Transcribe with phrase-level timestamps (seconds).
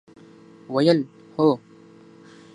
[0.73, 0.99] ویل،
[1.37, 1.47] هو!